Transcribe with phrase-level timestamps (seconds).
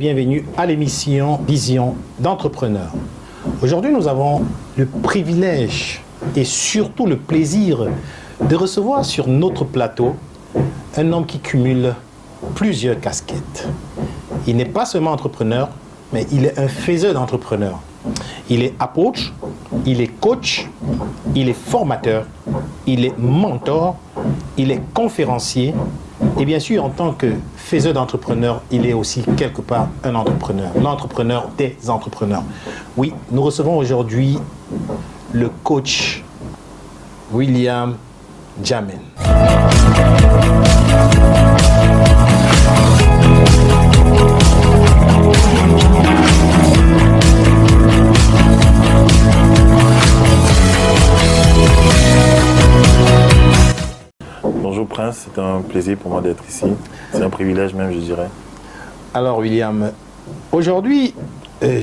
[0.00, 2.90] bienvenue à l'émission Vision d'entrepreneur.
[3.60, 4.40] Aujourd'hui, nous avons
[4.78, 6.00] le privilège
[6.34, 7.86] et surtout le plaisir
[8.40, 10.16] de recevoir sur notre plateau
[10.96, 11.94] un homme qui cumule
[12.54, 13.68] plusieurs casquettes.
[14.46, 15.68] Il n'est pas seulement entrepreneur,
[16.14, 17.80] mais il est un faiseur d'entrepreneurs.
[18.48, 19.34] Il est approach,
[19.84, 20.66] il est coach,
[21.34, 22.24] il est formateur,
[22.86, 23.96] il est mentor,
[24.56, 25.74] il est conférencier.
[26.38, 30.70] Et bien sûr, en tant que faiseur d'entrepreneurs, il est aussi quelque part un entrepreneur,
[30.80, 32.42] l'entrepreneur des entrepreneurs.
[32.96, 34.38] Oui, nous recevons aujourd'hui
[35.32, 36.22] le coach
[37.32, 37.96] William
[38.62, 39.00] Jamen.
[55.12, 56.66] C'est un plaisir pour moi d'être ici.
[57.12, 58.28] C'est un privilège même, je dirais.
[59.12, 59.90] Alors William,
[60.52, 61.14] aujourd'hui,
[61.62, 61.80] euh,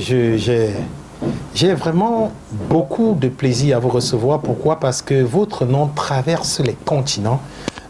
[1.54, 2.32] j'ai vraiment
[2.68, 4.40] beaucoup de plaisir à vous recevoir.
[4.40, 4.80] Pourquoi?
[4.80, 7.40] Parce que votre nom traverse les continents.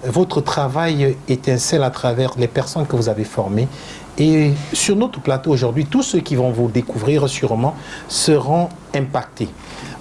[0.05, 3.69] Votre travail étincelle à travers les personnes que vous avez formées.
[4.17, 7.75] Et sur notre plateau aujourd'hui, tous ceux qui vont vous découvrir sûrement
[8.09, 9.49] seront impactés.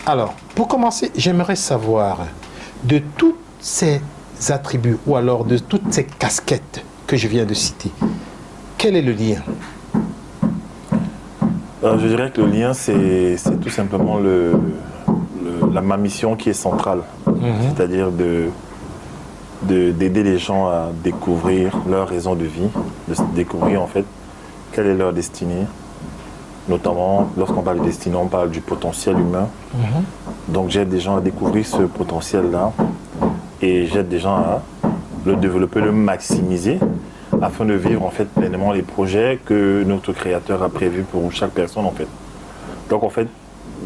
[0.06, 2.20] Alors, pour commencer, j'aimerais savoir
[2.84, 4.02] de tous ces
[4.50, 7.92] attributs ou alors de toutes ces casquettes que je viens de citer,
[8.78, 9.42] quel est le lien?
[11.84, 14.54] Euh, je dirais que le lien, c'est tout simplement le,
[15.44, 17.02] le- la, ma mission qui est centrale.
[17.76, 18.46] C'est-à-dire de
[19.64, 22.70] de- d'aider les gens à découvrir leur raison de vie,
[23.08, 24.06] de découvrir en fait
[24.72, 25.66] quelle est leur destinée.
[26.70, 29.48] Notamment, lorsqu'on parle de destinée, on parle du potentiel humain.
[30.50, 32.72] Donc j'aide des gens à découvrir ce potentiel-là
[33.61, 34.61] et j'aide des gens à
[35.25, 36.80] le développer, le maximiser
[37.41, 41.51] afin de vivre en fait pleinement les projets que notre créateur a prévus pour chaque
[41.51, 42.07] personne en fait.
[42.90, 43.28] Donc en fait,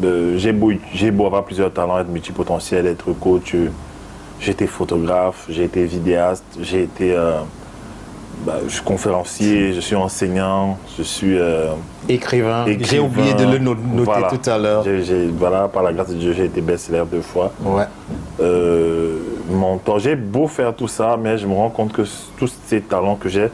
[0.04, 3.68] euh, j'ai beau, avoir plusieurs talents, être multipotentiel, être coach, euh,
[4.40, 7.40] j'ai été photographe, j'ai été vidéaste, j'ai été euh,
[8.46, 11.72] bah, je suis conférencier, je suis enseignant, je suis euh,
[12.08, 12.64] Écrivain.
[12.80, 14.28] J'ai oublié de le no- noter Voilà.
[14.28, 14.84] tout à l'heure.
[15.38, 17.52] Voilà, par la grâce de Dieu, j'ai été best-seller deux fois.
[17.64, 17.84] Ouais.
[18.40, 19.18] Euh,
[19.52, 22.02] mon temps, j'ai beau faire tout ça, mais je me rends compte que
[22.36, 23.48] tous ces talents que j'ai,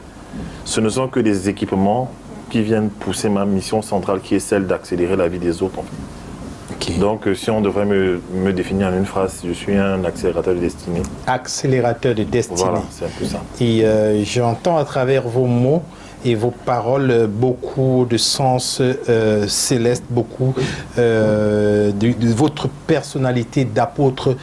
[0.65, 2.11] ce ne sont que des équipements
[2.49, 5.79] qui viennent pousser ma mission centrale, qui est celle d'accélérer la vie des autres.
[5.79, 6.91] en fait.
[6.93, 6.99] Ok.
[6.99, 10.53] Donc, euh, si on devrait me, me définir en une phrase, je suis un accélérateur
[10.55, 11.01] de destinée.
[11.27, 12.61] Accélérateur de destinée.
[12.61, 13.41] Voilà, c'est un peu ça.
[13.59, 15.83] Et euh, j'entends à travers vos mots
[16.25, 20.53] et vos paroles euh, beaucoup de sens euh, céleste, beaucoup
[20.97, 24.35] euh, de, de votre personnalité d'apôtre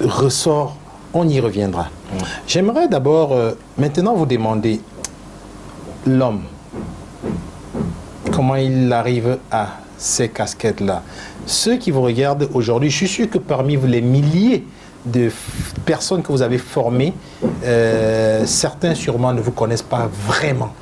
[0.00, 0.76] ressort.
[1.14, 1.88] On y reviendra.
[2.46, 4.80] J'aimerais d'abord euh, maintenant vous demander
[6.06, 6.42] l'homme,
[8.32, 11.02] comment il arrive à ces casquettes-là.
[11.46, 14.66] Ceux qui vous regardent aujourd'hui, je suis sûr que parmi vous, les milliers
[15.06, 15.30] de
[15.84, 17.14] personnes que vous avez formées,
[17.64, 20.74] euh, certains sûrement ne vous connaissent pas vraiment.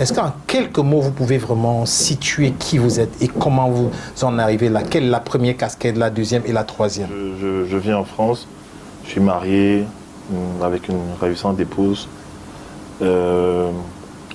[0.00, 3.90] Est-ce qu'en quelques mots, vous pouvez vraiment situer qui vous êtes et comment vous
[4.22, 4.82] en arrivez là?
[4.82, 7.08] Quelle est la première casquette, la deuxième et la troisième?
[7.08, 8.48] Je, je- je vis en France,
[9.08, 9.84] je suis marié
[10.30, 12.08] hum, avec une ravissante épouse.
[13.00, 13.70] Euh,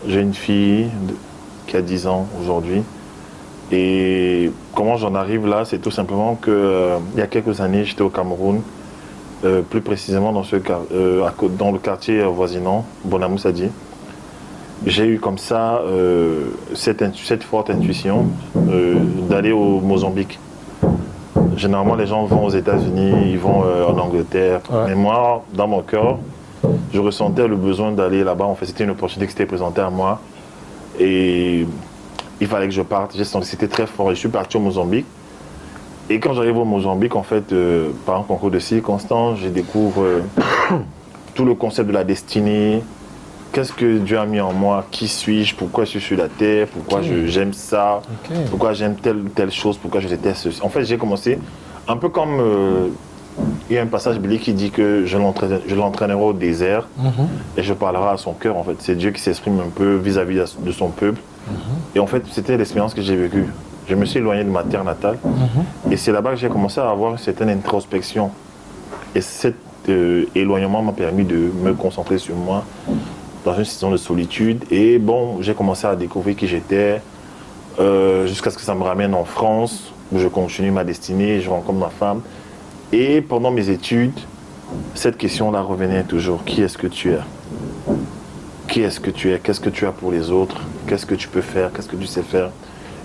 [0.08, 0.90] J'ai une fille
[1.68, 2.82] qui a 10 ans aujourd'hui.
[3.72, 7.86] Et comment j'en arrive là, c'est tout simplement que euh, il y a quelques années,
[7.86, 8.62] j'étais au Cameroun,
[9.46, 10.44] euh, plus précisément dans,
[10.92, 11.30] euh,
[11.72, 13.70] le quartier voisinant, Bonamoussadi.
[14.88, 18.26] J'ai eu comme ça euh, cette, forte intuition
[18.58, 18.96] euh,
[19.30, 20.40] d'aller au Mozambique.
[21.58, 24.62] Généralement, les gens vont aux États-Unis, ils vont euh, en Angleterre.
[24.72, 24.86] Ouais.
[24.88, 26.18] Mais moi, dans mon cœur,
[26.94, 28.46] je ressentais le besoin d'aller là-bas.
[28.46, 30.20] En fait, c'était une opportunité qui s'était présentée à moi.
[31.00, 31.66] Et
[32.40, 33.14] il fallait que je parte.
[33.16, 34.12] J'ai senti que c'était très fort.
[34.12, 35.06] Et je suis parti au Mozambique.
[36.10, 40.04] Et quand j'arrive au Mozambique, en fait, euh, par un concours de circonstances, je découvre
[40.04, 40.22] euh,
[41.36, 42.84] tout le concept de la destinée.
[43.54, 44.84] Qu'est-ce que Dieu a mis en moi?
[44.90, 45.54] Qui suis-je?
[45.56, 46.68] Pourquoi je suis sur la terre?
[46.68, 48.02] Pourquoi j'aime ça?
[48.50, 50.60] Pourquoi j'aime telle ou telle chose, pourquoi je déteste ceci?
[50.64, 51.38] En fait, j'ai commencé
[51.88, 52.88] un peu comme euh,
[53.70, 56.88] il y a un passage biblique qui dit que je l'entraîne- je l'entraînerai au désert
[56.98, 57.28] Mhm.
[57.58, 58.58] et je parlerai à son cœur.
[58.58, 61.20] En fait, c'est Dieu qui s'exprime un peu vis-à-vis de son peuple.
[61.94, 63.46] Et en fait, c'était l'expérience que j'ai vécue.
[63.88, 65.18] Je me suis éloigné de ma terre natale
[65.92, 68.32] et c'est là-bas que j'ai commencé à avoir une certaine introspection.
[69.14, 69.56] Et cet
[69.90, 72.64] euh, éloignement m'a permis de me concentrer sur moi
[73.44, 74.64] dans une situation de solitude.
[74.72, 77.02] Et bon, j'ai commencé à découvrir qui j'étais
[77.80, 81.50] euh, jusqu'à ce que ça me ramène en France, où je continue ma destinée, je
[81.50, 82.22] rencontre ma femme.
[82.92, 84.20] Et pendant mes études,
[84.94, 86.44] cette question-là revenait toujours.
[86.44, 87.20] Qui est-ce que tu es?
[88.68, 91.28] Qui est-ce que tu es, qu'est-ce que tu as pour les autres, qu'est-ce que tu
[91.28, 92.50] peux faire, qu'est-ce que tu sais faire?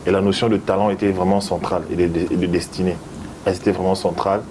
[0.07, 2.97] Et la notion de talent était vraiment centrale et de, de destinée.
[3.45, 4.43] Elle était vraiment centrale.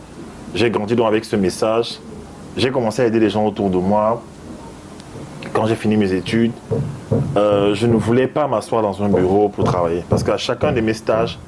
[0.54, 2.00] J'ai grandi donc avec ce message.
[2.56, 4.22] J'ai commencé à aider les gens autour de moi.
[5.58, 6.52] Quand j'ai fini mes études,
[7.36, 10.04] euh, je ne voulais pas m'asseoir dans un bureau pour travailler.
[10.08, 11.40] Parce qu'à chacun de mes stages,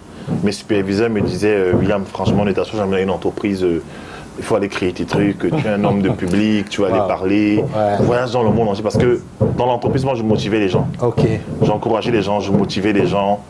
[0.43, 3.63] mes superviseurs me disaient euh, William, franchement, ne t'assois jamais dans une entreprise.
[3.63, 3.83] euh,
[4.39, 7.07] il faut aller créer tes trucs, tu es un homme de public, tu vas aller
[7.07, 7.97] parler, Ouais.
[8.03, 8.81] voyage dans le monde entier.
[8.81, 9.21] Parce que
[9.57, 10.87] dans l'entreprise, moi, je motivais les gens.
[11.03, 11.21] Ok.
[11.61, 13.41] J'encourageais les gens, je motivais les gens.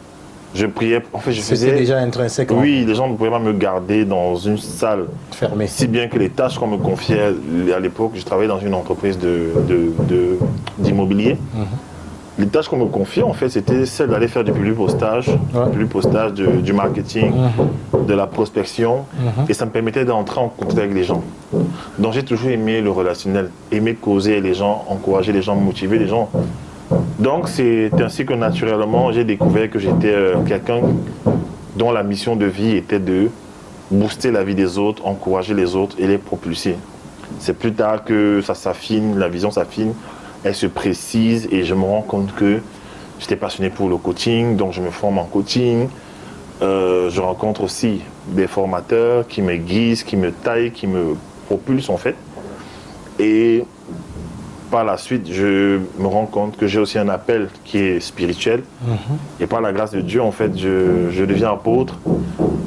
[0.56, 1.02] Je priais.
[1.14, 1.72] En fait, je faisais.
[1.74, 5.06] déjà intrinsèquement Oui, les gens ne pouvaient pas me garder dans une salle.
[5.32, 5.68] fermé.
[5.68, 7.34] Si bien que les tâches qu'on me confiait
[7.76, 10.38] à l'époque, je travaillais dans une entreprise de- de- de-
[10.80, 11.38] d'immobilier.
[11.54, 11.66] Mhm.
[12.40, 15.66] Les tâches qu'on me confiait, en fait, c'était celle d'aller faire du public postage, Ouais.
[15.66, 18.06] du public postage, de- du marketing, Mhm.
[18.06, 19.06] de la prospection.
[19.14, 19.46] Mhm.
[19.50, 21.22] Et ça me permettait d'entrer en contact avec les gens.
[22.00, 26.08] Donc j'ai toujours aimé le relationnel, aimé causer les gens, encourager les gens, motiver les
[26.08, 26.30] gens.
[27.20, 30.82] Donc c'est ainsi que naturellement j'ai découvert que j'étais euh, quelqu'un
[31.76, 33.30] dont la mission de vie était de
[33.92, 36.76] booster la vie des autres, encourager les autres et les propulser.
[37.40, 39.94] C'est plus tard que ça s'affine, la vision s'affine,
[40.44, 42.60] elle se précise et je me rends compte que
[43.20, 45.88] j'étais passionné pour le coaching, donc je me forme en coaching.
[46.62, 51.16] Euh, je rencontre aussi des formateurs qui me guisent, qui me taillent, qui me
[51.48, 52.16] propulsent en fait.
[53.18, 53.64] Et
[54.70, 58.64] par la suite, je me rends compte que j'ai aussi un appel qui est spirituel.
[59.40, 61.98] Et par la grâce de Dieu, en fait, je, je deviens apôtre.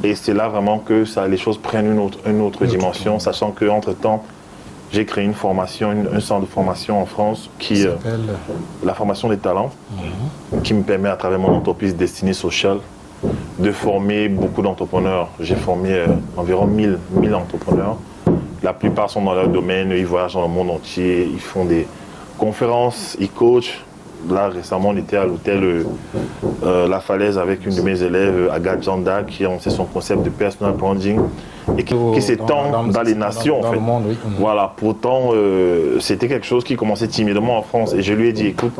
[0.03, 3.51] Et c'est là vraiment que ça, les choses prennent une autre, une autre dimension, sachant
[3.51, 4.23] qu'entre-temps,
[4.91, 7.95] j'ai créé une formation, une- un centre de formation en France qui, euh,
[8.85, 9.71] la formation des talents,
[10.63, 12.77] qui me permet à travers mon entreprise Destinée Social
[13.59, 15.29] de former beaucoup d'entrepreneurs.
[15.39, 16.07] J'ai formé euh,
[16.37, 17.97] environ 1000, 1000 entrepreneurs.
[18.63, 21.85] La plupart sont dans leur domaine, ils voyagent dans le monde entier, ils font des
[22.37, 23.81] conférences, ils coachent.
[24.29, 25.83] Là, récemment, on était à l'hôtel euh,
[26.63, 30.23] euh, La Falaise avec une de mes élèves, Agathe Janda, qui a lancé son concept
[30.23, 31.19] de personal branding
[31.77, 33.59] et qui, qui s'étend dans, les nations.
[33.59, 33.75] dans en fait.
[33.75, 34.17] le monde, oui.
[34.23, 34.35] Mhm.
[34.39, 37.93] Voilà, pourtant, euh, c'était quelque chose qui commençait timidement en France.
[37.93, 38.73] Et je lui ai dit, écoute,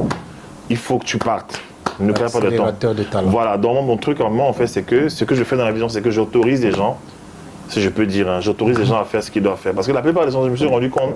[0.70, 1.60] il faut que tu partes.
[2.00, 2.94] Ne perds pas de temps.
[2.94, 3.30] De talent.
[3.30, 5.66] Voilà, dans mon truc, en moi, en fait, c'est que ce que je fais dans
[5.66, 6.98] la vision, c'est que j'autorise les gens,
[7.74, 9.74] si je peux dire, hein, j'autorise les gens à faire ce qu'ils doivent faire.
[9.74, 11.16] Parce que la plupart des gens, je me suis rendu compte,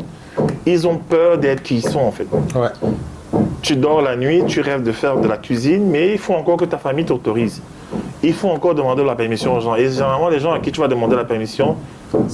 [0.66, 2.28] ils ont peur d'être qui ils sont, en fait.
[2.56, 2.70] Ouais.
[3.62, 6.58] Tu dors la nuit, tu rêves de faire de la cuisine, mais il faut encore
[6.58, 7.62] que ta famille t'autorise.
[8.24, 9.76] Il faut encore demander la permission aux gens.
[9.76, 11.76] Et généralement, les gens à qui tu vas demander la permission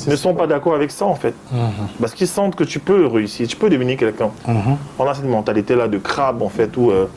[0.08, 1.34] ne sont pas d'accord avec ça, en fait.
[1.52, 1.88] Mhm.
[2.00, 4.32] Parce qu'ils sentent que tu peux réussir, tu peux devenir quelqu'un.
[4.48, 4.78] Mhm.
[5.00, 7.08] On a cette mentalité-là de crabe, en fait, où euh,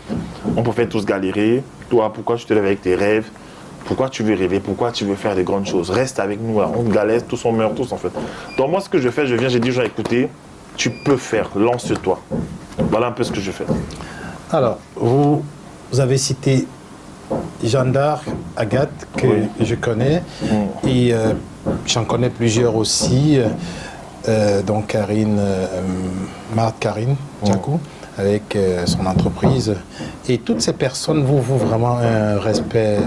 [0.56, 1.62] on peut faire tous galérer.
[1.88, 3.30] Toi, pourquoi tu te lèves avec tes rêves?
[3.86, 4.60] Pourquoi tu veux rêver?
[4.60, 5.90] Pourquoi tu veux faire des grandes choses?
[5.90, 6.70] Reste avec nous, là.
[6.76, 8.10] on galère, tous on meurt, tous, en fait.
[8.58, 10.28] Donc moi, ce que je fais, je viens, j'ai dit aux gens, écoutez,
[10.76, 12.20] tu peux faire, lance-toi.
[12.90, 13.64] Voilà un peu ce que je fais.
[14.50, 15.42] Alors, vous,
[15.92, 16.66] vous avez cité
[17.64, 18.24] Jeanne d'Arc,
[18.56, 19.48] Agathe, que Oui.
[19.60, 20.46] je connais, Mm.
[20.88, 21.32] et euh,
[21.86, 23.40] j'en connais plusieurs aussi,
[24.28, 25.66] euh, donc Karine, euh,
[26.54, 27.80] Marthe Karine Djakou,
[28.18, 29.74] avec euh, son entreprise.
[30.28, 32.98] Et toutes ces personnes vous vous vraiment un respect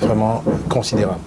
[0.00, 1.20] vraiment considérable.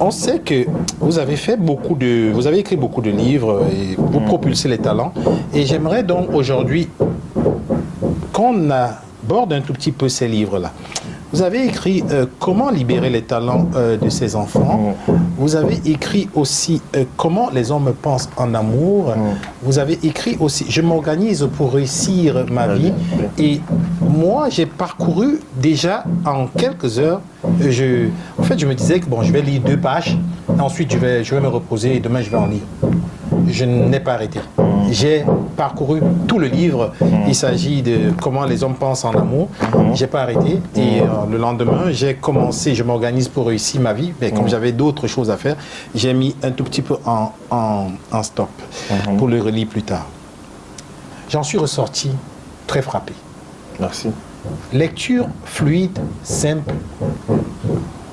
[0.00, 0.66] On sait que
[1.00, 4.78] vous avez fait beaucoup de, vous avez écrit beaucoup de livres et vous propulsez les
[4.78, 5.12] talents.
[5.54, 6.88] Et j'aimerais donc aujourd'hui
[8.32, 10.72] qu'on aborde un tout petit peu ces livres-là.
[11.32, 14.96] Vous avez écrit euh, Comment libérer les talents euh, de ses enfants.
[15.36, 19.12] Vous avez écrit aussi euh, Comment les hommes pensent en amour.
[19.62, 22.92] Vous avez écrit aussi Je m'organise pour réussir ma vie.
[23.38, 23.60] Et
[24.16, 27.20] moi, j'ai parcouru déjà en quelques heures.
[27.44, 30.16] en fait, je me disais que bon, je vais lire deux pages.
[30.58, 32.62] Ensuite, je vais, je vais me reposer et demain, je vais en lire.
[33.48, 34.40] Je n'ai pas arrêté.
[34.90, 35.24] J'ai
[35.56, 36.92] parcouru tout le livre.
[37.28, 39.48] Il s'agit de comment les hommes pensent en amour.
[39.94, 40.60] J'ai pas arrêté.
[40.76, 44.12] Et euh, le lendemain, j'ai commencé, je m'organise pour réussir ma vie.
[44.20, 45.56] Mais comme j'avais d'autres choses à faire,
[45.94, 48.48] j'ai mis un tout petit peu en, en stop
[49.18, 50.06] pour le relire plus tard.
[51.28, 52.10] J'en suis ressorti
[52.66, 53.12] très frappé.
[53.80, 54.08] Merci.
[54.72, 56.74] Lecture fluide, simple.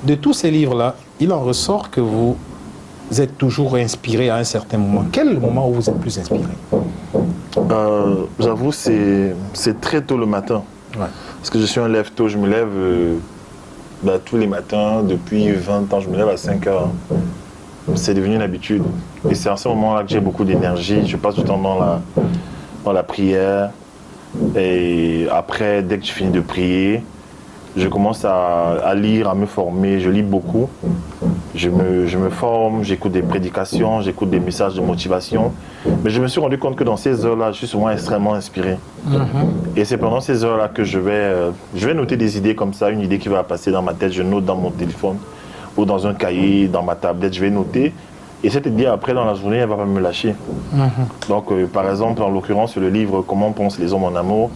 [0.04, 2.36] De tous ces livres-là, il en ressort que vous
[3.16, 5.04] êtes toujours inspiré à un certain moment.
[5.12, 6.42] Quel est le moment où vous êtes plus inspiré?
[7.70, 10.62] Euh, J'avoue, c'est c'est très tôt le matin.
[10.98, 11.06] Ouais.
[11.38, 13.16] Parce que je suis un lève tôt, je me lève euh,
[14.02, 16.88] bah, tous les matins, depuis 20 ans, je me lève à 5 heures.
[17.94, 18.82] C'est devenu une habitude.
[19.30, 21.06] Et c'est à ce moment-là que j'ai beaucoup d'énergie.
[21.06, 22.00] Je passe du temps dans la,
[22.84, 23.70] dans la prière.
[24.56, 27.02] Et après, dès que je finis de prier,
[27.76, 30.00] je commence à, à lire, à me former.
[30.00, 30.68] Je lis beaucoup.
[31.54, 35.52] Je me, je me forme, j'écoute des prédications, j'écoute des messages de motivation.
[36.02, 38.76] Mais je me suis rendu compte que dans ces heures-là, je suis souvent extrêmement inspiré.
[39.76, 42.74] Et c'est pendant ces heures-là que je vais, euh, je vais noter des idées comme
[42.74, 45.18] ça, une idée qui va passer dans ma tête, je note dans mon téléphone
[45.76, 47.92] ou dans un cahier, dans ma tablette, je vais noter.
[48.44, 50.34] Et cette idée, après, dans la journée, elle va pas me lâcher.
[51.28, 54.50] Donc, euh, par exemple, en l'occurrence, le livre Comment pensent les hommes en amour,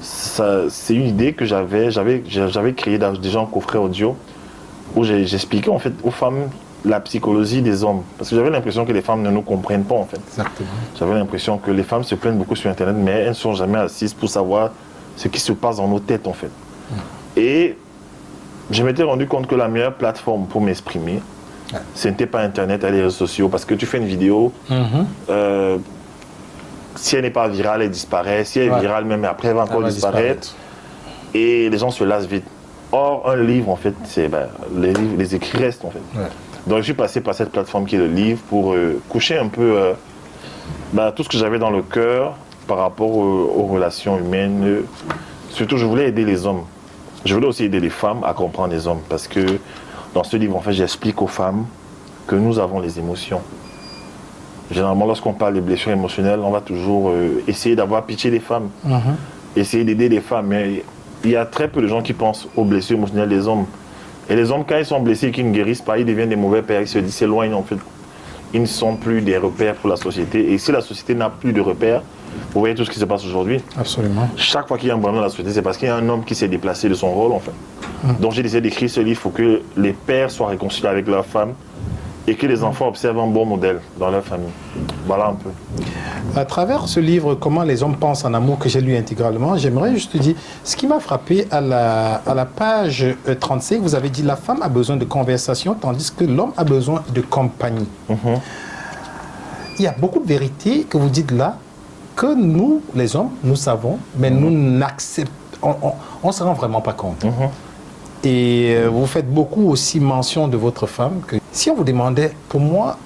[0.00, 4.16] ça- c'est une idée que j'avais, j'avais, j'avais créée déjà en coffret audio,
[4.94, 6.48] où j'expliquais en fait aux femmes
[6.84, 8.02] la psychologie des hommes.
[8.16, 10.20] Parce que j'avais l'impression que les femmes ne nous comprennent pas, en fait.
[10.28, 10.68] Exactement.
[10.96, 13.78] J'avais l'impression que les femmes se plaignent beaucoup sur Internet, mais elles ne sont jamais
[13.78, 14.70] assises pour savoir
[15.16, 16.50] ce qui se passe dans nos têtes, en fait.
[17.36, 17.76] Et
[18.70, 21.20] je m'étais rendu compte que la meilleure plateforme pour m'exprimer.
[21.94, 23.48] Ce n'était pas Internet et les réseaux sociaux.
[23.48, 25.06] Parce que tu fais une vidéo, Mhm.
[25.30, 25.76] euh,
[26.94, 28.44] si elle n'est pas virale, elle disparaît.
[28.44, 28.80] Si elle est Ouais.
[28.80, 30.54] virale, même après, elle va encore Elle va disparaître.
[31.34, 32.44] Et les gens se lassent vite.
[32.92, 34.46] Or, un livre, en fait, c'est ben,
[34.76, 36.00] les, livres- les écrits restent, en fait.
[36.18, 36.26] Ouais.
[36.66, 39.46] Donc je suis passé par cette plateforme qui est le livre pour euh, coucher un
[39.48, 39.92] peu euh,
[40.92, 42.34] bah, tout ce que j'avais dans le cœur
[42.66, 44.82] par rapport aux, aux relations humaines.
[45.50, 46.62] Surtout, je voulais aider les hommes.
[47.24, 49.40] Je voulais aussi aider les femmes à comprendre les hommes parce que
[50.16, 51.66] dans ce livre, en fait, j'explique aux femmes
[52.26, 53.40] que nous avons les émotions.
[54.70, 58.70] Généralement, lorsqu'on parle de blessures émotionnelles, on va toujours euh, essayer d'avoir pitié des femmes,
[58.82, 59.14] Mhm.
[59.56, 60.46] essayer d'aider les femmes.
[60.46, 60.82] Mais
[61.22, 63.66] il y a très peu de gens qui pensent aux blessures émotionnelles des hommes.
[64.30, 66.34] Et les hommes, quand ils sont blessés et qu'ils ne guérissent pas, ils deviennent des
[66.36, 67.76] mauvais pères, ils se disent, s'éloignent en fait.
[68.54, 70.50] Ils ne sont plus des repères pour la société.
[70.50, 72.02] Et si la société n'a plus de repères,
[72.52, 73.60] vous voyez tout ce qui se passe aujourd'hui.
[73.78, 74.28] Absolument.
[74.36, 75.96] Chaque fois qu'il y a un problème dans la société, c'est parce qu'il y a
[75.96, 77.52] un homme qui s'est déplacé de son rôle, en fait.
[78.20, 81.54] Donc j'ai décidé d'écrire ce livre pour que les pères soient réconciliés avec leurs femmes
[82.28, 84.50] et que les enfants observent un bon modèle dans leur famille.
[85.06, 85.50] Voilà un peu.
[86.34, 89.92] À travers ce livre, Comment les hommes pensent en amour, que j'ai lu intégralement, j'aimerais
[89.92, 93.94] juste te dire, ce qui m'a frappé à la, à la page euh, 35, vous
[93.94, 97.88] avez dit la femme a besoin de conversation, tandis que l'homme a besoin de compagnie.
[98.08, 98.40] Mhm.
[99.78, 101.58] Il y a beaucoup de vérités que vous dites là,
[102.16, 105.32] que nous, les hommes, nous savons, mais nous n'acceptons,
[106.22, 107.24] on ne se rend vraiment pas compte.
[107.24, 107.32] Mhm.
[108.24, 111.20] Et euh, vous faites beaucoup aussi mention de votre femme.
[111.26, 112.96] Que si on vous demandait, pour moi,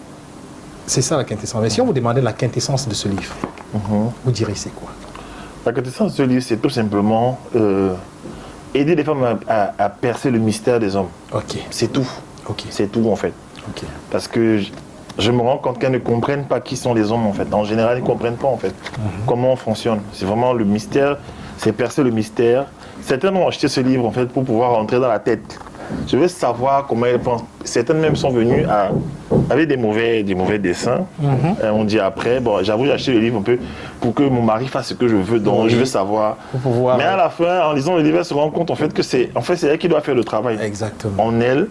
[0.86, 1.60] c'est ça la quintessence.
[1.60, 3.34] Mais si on vous demandait la quintessence de ce livre,
[3.74, 4.10] Mhm.
[4.24, 4.88] vous direz c'est quoi?
[5.66, 7.92] La quintessence de ce livre, c'est tout simplement euh,
[8.74, 11.08] aider les femmes à, à- à percer le mystère des hommes.
[11.32, 12.08] Ok, C'est tout.
[12.48, 13.32] ok, C'est tout en fait.
[13.68, 13.82] ok.
[14.10, 14.60] Parce que
[15.18, 17.52] je, me rends compte qu'elles ne comprennent pas qui sont les hommes en fait.
[17.52, 18.74] En général, ils ne comprennent pas en fait
[19.26, 20.00] comment on fonctionne.
[20.12, 21.18] C'est vraiment le mystère,
[21.58, 22.66] c'est percer le mystère.
[23.02, 25.58] Certaines ont acheté ce livre en fait pour pouvoir rentrer dans la tête.
[26.06, 27.42] Je veux savoir comment elles pensent.
[27.64, 28.90] Certaines même sont venues à,
[29.50, 31.04] avec des mauvais, des mauvais dessins.
[31.20, 33.58] Et on dit après, bon, j'avoue, j'ai acheté le livre un peu
[34.00, 35.40] pour que mon mari fasse ce que je veux.
[35.40, 35.70] Donc, Oui.
[35.70, 36.36] je veux savoir.
[36.62, 38.94] Pouvoir- Mais à la fin, en lisant le livre, elle se rend compte en fait
[38.94, 41.24] que c'est, en fait, c'est elle qui doit faire le travail Exactement.
[41.24, 41.66] en elle.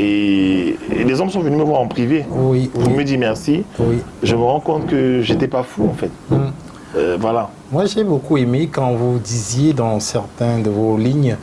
[0.00, 3.62] Et, et les hommes sont venus me voir en privé Oui, pour me dire merci.
[3.78, 3.98] oui.
[4.22, 6.10] Je me rends compte que j'étais pas fou en fait.
[6.30, 6.36] Mm.
[6.96, 7.50] Euh, voilà.
[7.72, 11.36] Moi, j'ai beaucoup aimé quand vous disiez dans certains de vos lignes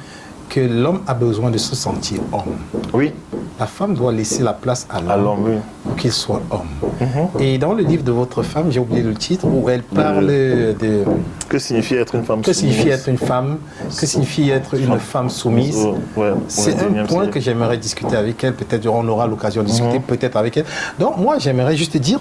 [0.51, 2.58] que l'homme a besoin de se sentir homme.
[2.93, 3.13] Oui,
[3.58, 5.55] La femme doit laisser la place à l'homme oui.
[5.84, 6.67] pour qu'il soit homme.
[7.00, 7.27] Mhm.
[7.39, 11.03] Et dans le livre de votre femme, j'ai oublié le titre, où elle parle de
[11.48, 13.58] Que signifie être une femme que soumise signifie être une femme,
[13.98, 15.77] que signifie être une femme soumise.
[15.88, 18.55] Oh, ouais, C'est un 19e point que j'aimerais discuter avec elle.
[18.55, 20.03] Peut-être on aura l'occasion de discuter Mhm.
[20.03, 20.65] peut-être avec elle.
[21.00, 22.20] Donc moi, j'aimerais juste dire,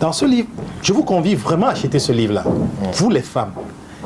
[0.00, 0.48] dans ce livre,
[0.80, 2.44] je vous convie vraiment à acheter ce livre-là.
[2.94, 3.52] Vous les femmes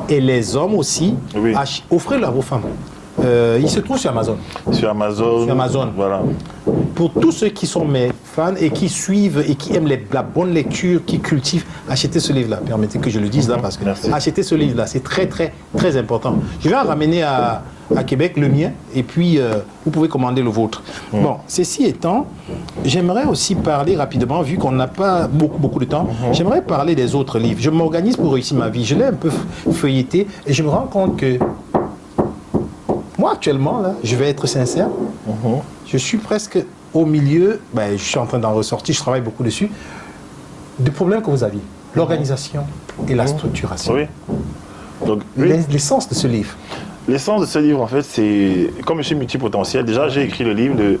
[0.09, 1.53] et les hommes aussi, Oui.
[1.91, 2.63] offrez-le à vos femmes.
[3.23, 4.37] Euh, il se trouve sur Amazon.
[4.71, 5.43] Sur Amazon.
[5.43, 5.89] Sur Amazon.
[5.95, 6.21] Voilà.
[6.95, 10.23] Pour tous ceux qui sont mes fans et qui suivent et qui aiment les- la
[10.23, 12.57] bonne lecture, qui cultivent, achetez ce livre-là.
[12.65, 14.11] Permettez que je le dise là parce que Merci.
[14.11, 16.35] achetez ce livre-là, c'est très très très important.
[16.61, 17.63] Je vais en ramener à,
[17.95, 19.53] à Québec le mien et puis euh,
[19.85, 20.83] vous pouvez commander le vôtre.
[21.11, 22.27] Bon, ceci étant,
[22.85, 27.15] j'aimerais aussi parler rapidement, vu qu'on n'a pas beaucoup beaucoup de temps, j'aimerais parler des
[27.15, 27.59] autres livres.
[27.61, 28.85] Je m'organise pour réussir ma vie.
[28.85, 29.29] Je l'ai un peu
[29.71, 31.37] feuilleté et je me rends compte que
[33.17, 34.87] moi actuellement, là, je vais être sincère,
[35.27, 35.59] Mhm.
[35.85, 36.57] je suis presque
[36.93, 39.69] au milieu, ben, je suis en train d'en ressortir, je travaille beaucoup dessus,
[40.79, 41.61] du problème que vous aviez,
[41.95, 42.63] l'organisation
[43.07, 43.93] et la structuration.
[43.93, 44.05] Oui.
[45.05, 45.49] Donc, oui.
[45.49, 46.55] L'es- L'essence de ce livre.
[47.07, 49.83] L'essence de ce livre, en fait, c'est comme je suis multipotentiel.
[49.83, 50.99] Déjà, j'ai écrit le livre de,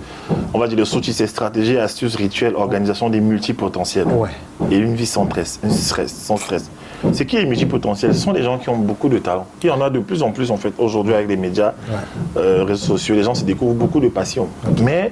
[0.53, 4.07] on va dire, de Sochi, c'est stratégie, astuces, rituels, organisation des multipotentiels.
[4.07, 4.29] Ouais.
[4.69, 6.69] Et une vie sans un stress, sans stress.
[7.11, 9.45] C'est qui est multipotentiel Ce sont des gens qui ont beaucoup de talent.
[9.61, 11.73] Il y en a de plus en plus, en fait, aujourd'hui avec les médias,
[12.37, 13.15] euh, réseaux sociaux.
[13.15, 14.47] Les gens se découvrent beaucoup de passion.
[14.81, 15.11] Mais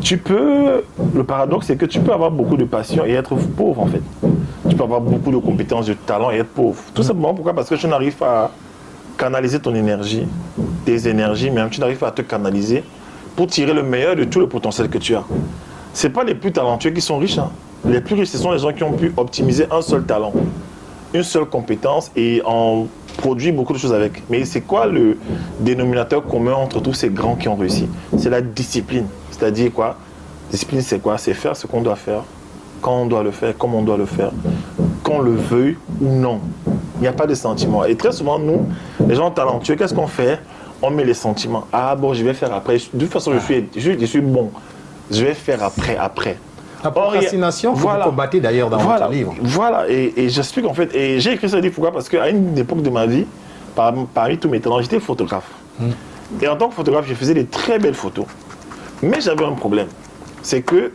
[0.00, 3.80] tu peux, le paradoxe, c'est que tu peux avoir beaucoup de passion et être pauvre,
[3.80, 4.02] en fait.
[4.68, 6.80] Tu peux avoir beaucoup de compétences, de talent et être pauvre.
[6.94, 7.52] Tout simplement, pourquoi?
[7.52, 8.50] Parce que tu n'arrives pas à
[9.18, 10.26] canaliser ton énergie,
[10.84, 12.82] tes énergies, même tu n'arrives pas à te canaliser
[13.36, 15.24] pour tirer le meilleur de tout le potentiel que tu as.
[15.92, 17.38] c'est pas les plus talentueux qui sont riches.
[17.38, 17.50] hein.
[17.84, 20.32] Les plus riches, ce sont les gens qui ont pu optimiser un seul talent,
[21.14, 24.22] une seule compétence et en produit beaucoup de choses avec.
[24.28, 25.16] Mais c'est quoi le
[25.60, 27.88] dénominateur commun entre tous ces grands qui ont réussi?
[28.18, 29.06] C'est la discipline.
[29.30, 29.96] C'est-à-dire quoi?
[30.50, 31.16] Discipline, c'est quoi?
[31.16, 32.24] C'est faire ce qu'on doit faire,
[32.82, 34.32] quand on doit le faire, comment on doit le faire,
[35.04, 36.40] qu'on le veuille ou non.
[36.96, 37.84] Il n'y a pas de sentiment.
[37.84, 38.66] Et très souvent, nous,
[39.06, 40.40] les gens talentueux, qu'est-ce qu'on fait?
[40.82, 41.64] On met les sentiments.
[41.72, 42.76] Ah bon, je vais faire après.
[42.92, 44.50] De toute façon, je suis, je, je suis bon.
[45.10, 46.38] Je vais faire après, après.
[46.84, 48.04] La Or, a- procrastination que Voilà.
[48.04, 49.34] vous combattez d'ailleurs dans voilà, votre livre.
[49.42, 51.92] Voilà, et, et j'explique en fait, et j'ai écrit ce livre pourquoi?
[51.92, 53.24] Parce qu'à une époque de ma vie,
[53.74, 55.50] par- parmi tous mes talents, j'étais photographe.
[56.40, 58.26] Et en tant que photographe, je faisais des très belles photos.
[59.02, 59.88] Mais j'avais un problème.
[60.42, 60.92] C'est que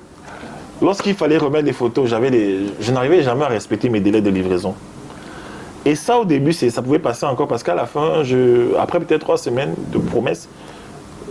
[0.82, 4.30] lorsqu'il fallait remettre des photos, j'avais des, je n'arrivais jamais à respecter mes délais de
[4.30, 4.76] livraison.
[5.86, 9.00] Et ça, au début, c'est- ça pouvait passer encore parce qu'à la fin, je, après
[9.00, 10.48] peut-être trois semaines de promesses,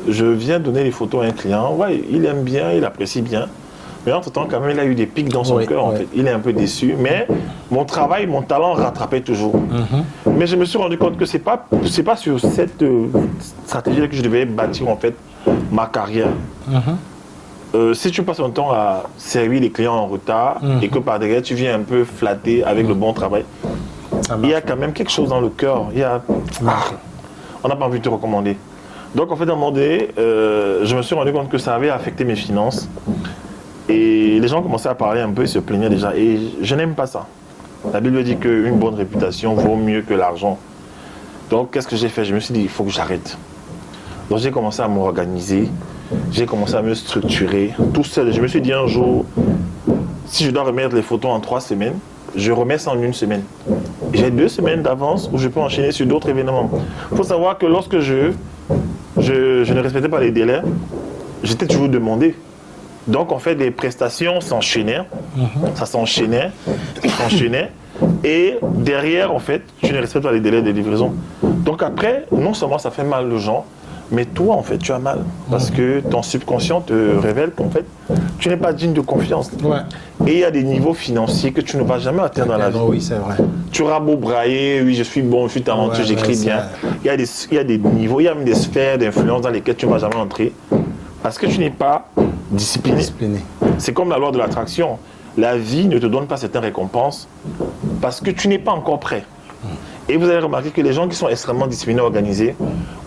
[0.09, 1.75] je viens donner les photos à un client.
[1.75, 3.47] Ouais, il aime bien, il apprécie bien.
[4.07, 5.99] Mais entre-temps, quand même, il a eu des pics dans son Oui, cœur, en oui.
[5.99, 6.09] fait.
[6.14, 6.95] Il est un peu déçu.
[6.99, 7.26] Mais
[7.71, 9.57] mon travail, mon talent rattrapait toujours.
[9.57, 10.05] Mhm.
[10.37, 13.07] Mais je me suis rendu compte que c'est pas, c'est pas sur cette euh,
[13.67, 15.14] stratégie que je devais bâtir, en fait,
[15.71, 16.28] ma carrière.
[16.69, 16.81] Mhm.
[17.75, 20.78] Euh, si tu passes ton temps à servir les clients en retard Mhm.
[20.83, 23.45] et que par derrière, tu viens un peu flatter avec le bon travail,
[24.43, 25.87] il y a quand même quelque chose dans le cœur.
[25.93, 26.23] Il y a...
[26.62, 26.95] marche.
[27.62, 28.57] On n'a pas envie de te recommander.
[29.14, 31.75] Donc, en fait, à un moment donné, euh, je me suis rendu compte que ça
[31.75, 32.88] avait affecté mes finances.
[34.49, 36.17] Les gens commençaient à parler un peu, ils se plaignaient déjà.
[36.17, 37.26] Et je n'aime pas ça.
[37.93, 40.59] La Bible dit qu'une bonne réputation vaut mieux que l'argent.
[41.50, 42.25] Donc, qu'est-ce que j'ai fait?
[42.25, 43.37] Je me suis dit, il faut que j'arrête.
[44.31, 45.69] Donc, j'ai commencé à m'organiser.
[46.33, 48.33] J'ai commencé à me structurer tout seul.
[48.33, 49.26] Je me suis dit un jour,
[50.25, 51.99] si je dois remettre les photos en trois semaines,
[52.35, 53.43] je remets ça en une semaine.
[54.14, 56.71] J'ai deux semaines d'avance où je peux enchaîner sur d'autres événements.
[57.12, 58.33] Il faut savoir que lorsque je,
[59.19, 60.62] je ne respectais pas les délais,
[61.43, 62.35] j'étais toujours demandé.
[63.09, 65.03] Donc, en fait, les prestations s'enchaînaient,
[65.75, 66.50] ça s'enchaînait,
[67.03, 67.71] ça s'enchaînait.
[68.23, 71.15] Et derrière, en fait, tu ne respectes pas les délais de livraison.
[71.43, 73.65] Donc après, non seulement ça fait mal aux gens,
[74.11, 75.19] mais toi, en fait, tu as mal.
[75.50, 77.85] Parce que ton subconscient te révèle qu'en fait,
[78.39, 79.50] tu n'es pas digne de confiance.
[79.63, 79.78] Ouais.
[80.26, 82.71] Et il y a des niveaux financiers que tu ne vas jamais atteindre dans la
[82.71, 82.78] vie.
[82.82, 83.37] Oui, c'est vrai.
[83.73, 86.63] Tu auras beau brailler, oui, je suis bon, je suis talentueux, Ouais, j'écris ouais, bien.
[87.02, 88.97] Il y, a des, il y a des niveaux, il y a même des sphères
[88.97, 90.52] d'influence dans lesquelles tu ne vas jamais entrer.
[91.23, 92.09] Parce que tu n'es pas
[92.50, 92.99] discipliné.
[92.99, 93.41] Discipliné.
[93.78, 94.99] C'est comme la loi de l'attraction.
[95.37, 97.28] La vie ne te donne pas certaines récompenses
[98.00, 99.25] parce que tu n'es pas encore prêt.
[100.08, 102.56] Et vous allez remarquer que les gens qui sont extrêmement disciplinés, organisés,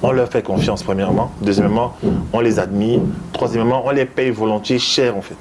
[0.04, 1.32] on leur fait confiance, premièrement.
[1.42, 1.94] Deuxièmement,
[2.32, 3.00] on les admire.
[3.34, 5.36] Troisièmement, on les paye volontiers cher, en fait.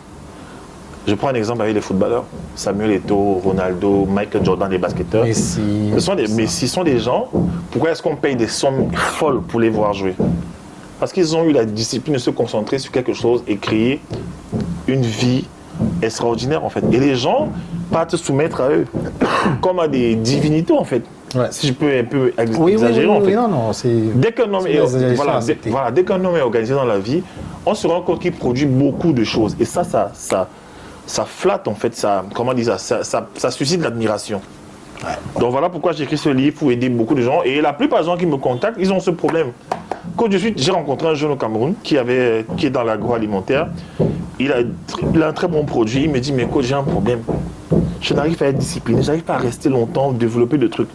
[1.07, 2.25] Je prends un exemple avec les footballeurs.
[2.55, 5.25] Samuel Eto'o, Ronaldo, Michael Jordan, les basketteurs.
[5.25, 5.91] Messi.
[5.93, 7.29] Ce sont des, mais ce sont des gens,
[7.71, 10.15] pourquoi est-ce qu'on paye des sommes folles pour les voir jouer?
[11.01, 14.01] Parce qu'ils ont eu la discipline de se concentrer sur quelque chose et créer
[14.87, 15.47] une vie
[16.03, 16.85] extraordinaire en fait.
[16.93, 17.49] Et les gens
[17.91, 18.87] partent soumettre à eux
[19.63, 21.03] comme à des divinités en fait.
[21.35, 21.47] Ouais.
[21.53, 23.35] Si je peux un peu ex- Oui, oui, exagérer oui, en fait.
[23.37, 23.89] non, non, c'est...
[24.15, 24.79] Dès qu'un homme, est,
[25.15, 25.71] voilà, dès, acceptées.
[25.71, 27.23] voilà, dès qu'un homme est organisé dans la vie,
[27.65, 29.57] on se rend compte qu'il produit beaucoup de choses.
[29.61, 30.49] Et ça, ça, ça,
[31.07, 34.41] ça flatte en fait, ça, comment dire ça, ça, ça suscite l'admiration.
[35.39, 37.43] Donc voilà pourquoi j'ai écrit ce livre pour aider beaucoup de gens.
[37.43, 39.49] Et la plupart des gens qui me contactent, ils ont ce problème.
[40.17, 43.69] Quand je suis, j'ai rencontré un jeune au Cameroun qui, avait, qui est dans l'agroalimentaire.
[44.39, 44.59] Il a,
[45.27, 46.05] un très bon produit.
[46.05, 47.21] Il me dit, mais coach, j'ai un problème.
[48.01, 50.89] Je n'arrive pas à être discipliné, j'arrive pas à rester longtemps, développer de trucs.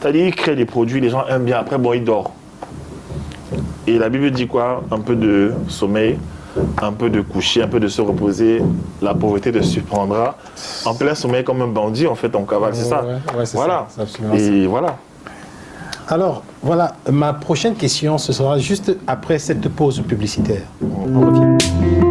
[0.00, 1.58] C'est-à-dire, il crée des produits, les gens aiment bien.
[1.58, 2.32] Après, bon, il dort.
[3.86, 4.84] Et la Bible dit quoi?
[4.90, 6.18] Un peu de sommeil,
[6.80, 8.62] un peu de coucher, un peu de se reposer.
[9.02, 10.36] La pauvreté te surprendra.
[10.84, 12.74] En plein sommeil, comme un bandit, en fait, on cavale.
[12.74, 13.04] C'est ça.
[13.04, 13.86] Ouais, ouais, c'est voilà.
[13.88, 14.04] ça,
[14.36, 14.96] Et voilà.
[16.08, 20.62] Alors, voilà, ma prochaine question, ce sera juste après cette pause publicitaire.
[20.82, 22.07] On revient.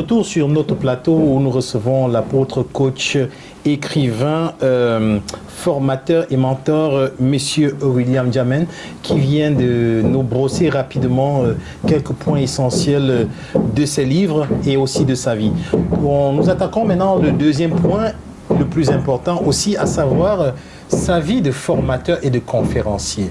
[0.00, 3.18] Retour sur notre plateau où nous recevons l'apôtre coach,
[3.66, 8.64] écrivain, euh, formateur et mentor, euh, Monsieur William Jamen,
[9.02, 11.52] qui vient de nous brosser rapidement euh,
[11.86, 13.24] quelques points essentiels euh,
[13.76, 15.52] de ses livres et aussi de sa vie.
[16.00, 18.12] Bon, nous attaquons maintenant le deuxième point,
[18.58, 20.54] le plus important aussi, à savoir
[20.88, 23.28] sa vie de formateur et de conférencier.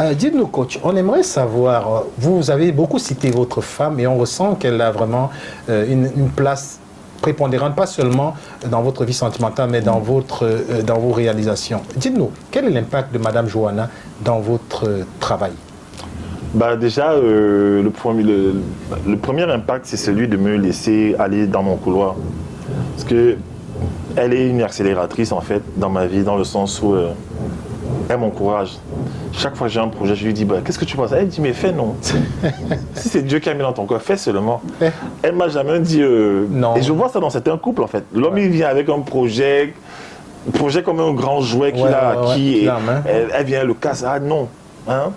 [0.00, 4.16] Euh, Dites-nous, coach, on aimerait savoir, euh, vous avez beaucoup cité votre femme et on
[4.16, 5.30] ressent qu'elle a vraiment
[5.68, 6.80] euh, une, place
[7.20, 8.34] prépondérante, pas seulement
[8.70, 10.48] dans votre vie sentimentale, mais dans, votre,
[10.98, 11.82] vos réalisations.
[11.96, 13.90] Dites-nous, quel est l'impact de Madame Johanna
[14.24, 15.52] dans votre travail?
[16.54, 22.16] Bah déjà, le, premier, impact, c'est celui de me laisser aller dans mon couloir.
[22.94, 23.36] Parce que
[24.16, 26.94] elle est une accélératrice en fait dans ma vie, dans le sens où
[28.10, 28.72] elle m'encourage.
[29.32, 31.12] Chaque fois que j'ai un projet, je lui dis bah, Qu'est-ce que tu penses?
[31.12, 31.94] Elle dit Mais fais non.
[32.94, 34.60] si c'est Dieu qui a mis dans ton cœur, fais seulement.
[35.22, 36.76] Elle m'a jamais dit euh, Non.
[36.76, 38.04] Et je vois ça dans certains couples en fait.
[38.14, 39.74] L'homme il vient avec un projet,
[40.54, 42.56] projet comme un grand jouet qu'il Ouais, a ouais, acquis.
[42.64, 42.70] et
[43.06, 44.04] elle, elle vient le casse.
[44.06, 44.48] Ah non.
[44.88, 45.10] Hein?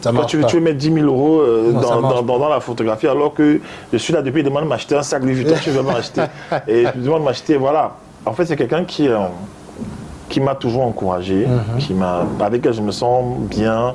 [0.00, 0.48] Ça Toi, marche tu, veux, pas.
[0.48, 3.08] tu veux mettre 10 000 euros euh, Non, dans, marche dans- dans- dans la photographie
[3.08, 3.60] alors que
[3.92, 6.22] je suis là depuis, il demande de m'acheter un sac Louis Vuitton, tu veux m'acheter.
[6.68, 7.96] Et je demande de m'acheter, voilà.
[8.24, 9.16] En fait, c'est quelqu'un qui, euh,
[10.38, 11.78] qui m'a toujours encouragé, Mhm.
[11.78, 13.94] qui m'a, avec elle je me sens bien,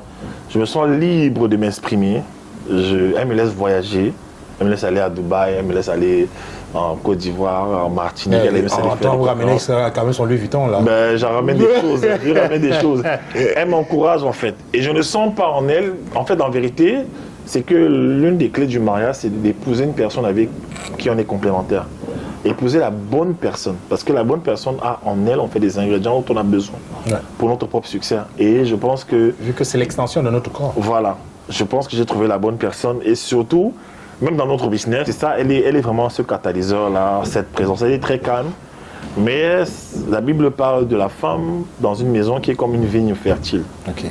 [0.50, 2.22] je me sens libre de m'exprimer.
[2.70, 4.12] Je- Elle me laisse voyager,
[4.60, 6.28] elle me laisse aller à Dubaï, elle me laisse aller
[6.74, 9.56] en Côte d'Ivoire, en Martinique, elle me laisse aller en temps, vous ramenez
[9.94, 10.80] quand même son Louis Vuitton là.
[10.82, 13.02] Ben, j'en ramène des choses, je ramène des choses.
[13.56, 14.54] Elle m'encourage en fait.
[14.74, 16.98] Et je ne sens pas en elle, en fait, en vérité,
[17.46, 20.48] c'est que l'une des clés du mariage, c'est d'épouser une personne avec
[20.98, 21.86] qui on est complémentaire.
[22.44, 23.76] Épouser la bonne personne.
[23.88, 26.42] Parce que la bonne personne a en elle, on fait des ingrédients dont on a
[26.42, 26.76] besoin
[27.06, 27.14] Ouais.
[27.38, 28.18] pour notre propre succès.
[28.38, 30.74] Et je pense que Vu que c'est l'extension de notre corps.
[30.76, 31.16] voilà,
[31.48, 33.72] je pense que j'ai trouvé la bonne personne et surtout,
[34.20, 37.80] même dans notre business, c'est ça, elle est, elle est vraiment ce catalyseur-là, cette présence.
[37.82, 38.50] Elle est très calme,
[39.16, 39.64] mais
[40.10, 43.62] la Bible parle de la femme dans une maison qui est comme une vigne fertile.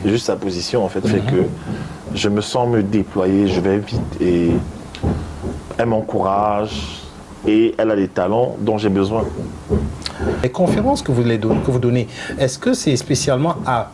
[0.06, 1.44] Juste sa position, en fait, fait que
[2.16, 4.50] je me sens me déployer, je vais vite et
[5.78, 7.00] elle m'encourage
[7.48, 9.24] et elle a les talents dont j'ai besoin.
[10.42, 12.08] Les conférences que vous, les don- que vous donnez,
[12.40, 13.92] est-ce que c'est spécialement à,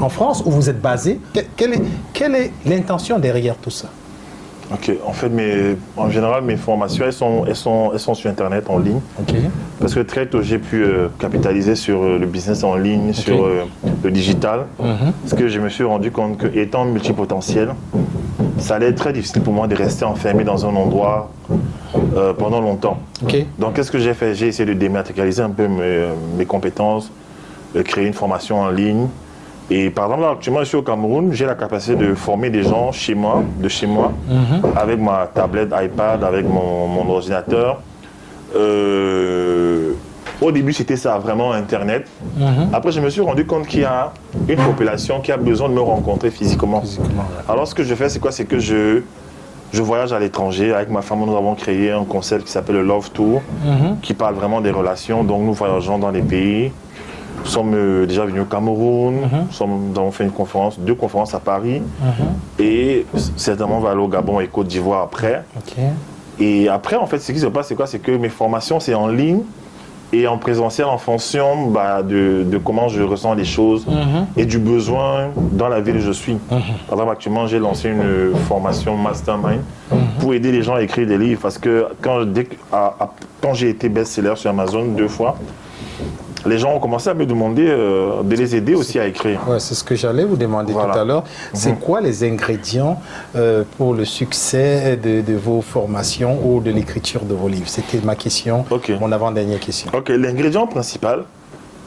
[0.00, 1.20] en France où vous êtes basé?
[1.34, 1.82] Que- quelle est,
[2.12, 3.88] quelle est l'intention derrière tout ça?
[4.72, 8.28] Ok, en fait, mes, en général, mes formations, elles sont, elles, sont, elles sont sur
[8.28, 8.98] Internet, en ligne.
[9.78, 13.44] Parce que très tôt, j'ai pu euh, capitaliser sur euh, le business en ligne, sur
[13.44, 13.62] euh,
[14.02, 14.66] le digital.
[14.80, 15.12] Mhm.
[15.22, 17.74] Parce que je me suis rendu compte que, étant multipotentiel,
[18.58, 21.30] ça allait être très difficile pour moi de rester enfermé dans un endroit
[22.16, 22.98] euh, pendant longtemps.
[23.58, 24.34] Donc, qu'est-ce que j'ai fait?
[24.34, 26.06] J'ai essayé de dématérialiser un peu mes,
[26.36, 27.10] mes compétences,
[27.74, 29.06] de créer une formation en ligne.
[29.68, 32.62] Et par exemple, là, actuellement, je suis au Cameroun, j'ai la capacité de former des
[32.62, 34.12] gens chez moi, de chez moi,
[34.76, 37.80] avec ma tablette iPad, avec mon, mon ordinateur.
[38.54, 39.92] Euh,
[40.40, 42.06] au début, c'était ça, vraiment Internet.
[42.36, 42.68] Mhm.
[42.72, 44.12] Après, je me suis rendu compte qu'il y a
[44.48, 46.82] une population qui a besoin de me rencontrer physiquement.
[47.48, 48.30] Alors, ce que je fais, c'est quoi?
[48.32, 49.00] C'est que je,
[49.72, 50.72] je voyage à l'étranger.
[50.74, 53.98] Avec ma femme, nous avons créé un concept qui s'appelle le Love Tour, Mhm.
[54.02, 55.24] qui parle vraiment des relations.
[55.24, 56.72] Donc, nous voyageons dans les pays.
[57.40, 59.14] Nous sommes euh, déjà venus au Cameroun.
[59.46, 61.82] Nous, sommes- nous avons fait une conférence, deux conférences à Paris.
[62.58, 65.44] Et certainement, on va aller au Gabon et Côte d'Ivoire après.
[66.38, 67.86] Et après, en fait, ce qui se passe, c'est quoi?
[67.86, 69.40] C'est que mes formations, c'est en ligne
[70.12, 74.26] et en présentiel en fonction bah, de, de comment je ressens les choses Mhm.
[74.36, 76.34] et du besoin dans la ville où je suis.
[76.48, 76.58] Par
[76.92, 79.60] exemple, actuellement, j'ai lancé une formation mastermind
[80.20, 83.10] pour aider les gens à écrire des livres parce que quand, dès que- à- à-
[83.42, 85.36] quand j'ai été best-seller sur Amazon deux fois,
[86.46, 89.40] les gens ont commencé à me demander euh, de les aider aussi à écrire.
[89.48, 90.92] Ouais, c'est ce que j'allais vous demander Voilà.
[90.94, 91.24] tout à l'heure.
[91.52, 91.78] C'est Mhm.
[91.78, 93.00] quoi les ingrédients
[93.34, 97.68] euh, pour le succès de, de vos formations ou de l'écriture de vos livres?
[97.68, 98.64] C'était ma question,
[99.00, 99.90] mon avant-dernière question.
[99.94, 101.24] Ok, l'ingrédient principal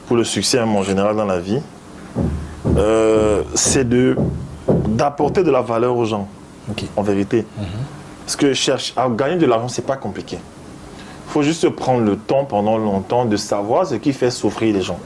[0.06, 1.60] pour le succès en général dans la vie,
[2.76, 4.16] euh, c'est de
[4.88, 6.28] d'apporter de la valeur aux gens,
[6.96, 7.46] en vérité.
[8.26, 10.38] Parce que cherche à gagner de l'argent, c'est pas compliqué.
[11.30, 14.82] Il faut juste prendre le temps pendant longtemps de savoir ce qui fait souffrir les
[14.82, 14.98] gens.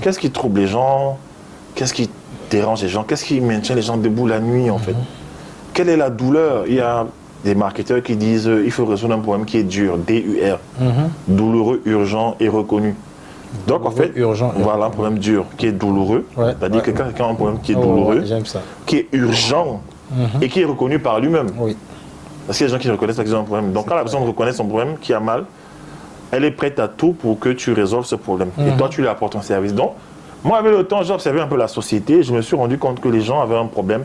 [0.00, 1.18] Qu'est-ce qui trouble les gens?
[1.74, 2.08] Qu'est-ce qui
[2.50, 3.02] dérange les gens?
[3.02, 4.94] Qu'est-ce qui maintient les gens debout la nuit en fait?
[5.74, 6.64] Quelle est la douleur?
[6.66, 7.06] Il y a
[7.44, 11.10] des marketeurs qui disent euh, il faut résoudre un problème qui est dur, D-U-R, Mhm.
[11.28, 12.94] douloureux, urgent et reconnu.
[13.66, 16.24] Donc en fait, urgent voilà un problème dur qui est douloureux.
[16.38, 16.86] Ouais, C'est-à-dire ouais.
[16.86, 18.62] que quand quelqu'un a un problème qui est Oh, douloureux, ouais, J'aime ça.
[18.86, 19.82] qui est urgent
[20.40, 21.48] et qui est reconnu par lui-même.
[21.58, 21.76] Oui.
[22.50, 23.70] Parce qu'il y a des gens qui reconnaissent qu'ils ont un problème.
[23.70, 25.44] Donc quand la personne reconnaît son problème, qui a mal,
[26.32, 28.50] elle est prête à tout pour que tu résolves ce problème.
[28.58, 29.72] Et toi, tu lui apportes un service.
[29.72, 29.92] Donc,
[30.42, 32.76] moi, avec le temps, j'ai observé un peu la société et je me suis rendu
[32.76, 34.02] compte que les gens avaient un problème